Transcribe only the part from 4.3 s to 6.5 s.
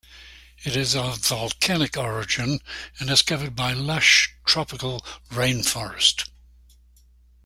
tropical rainforest.